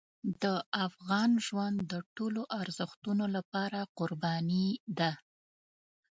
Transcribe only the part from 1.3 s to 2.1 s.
ژوند د